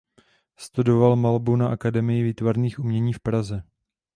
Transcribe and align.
Studoval 0.57 1.15
malbu 1.15 1.55
na 1.55 1.67
Akademii 1.69 2.23
výtvarných 2.23 2.79
umění 2.79 3.13
v 3.13 3.19
Praze. 3.19 3.63